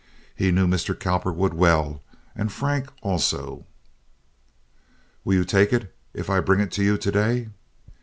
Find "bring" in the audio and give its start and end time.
6.39-6.59